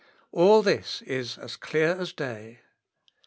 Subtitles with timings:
[0.31, 2.61] All this is as clear as day.